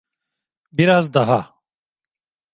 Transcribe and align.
Biraz 0.71 1.13
daha. 1.13 1.55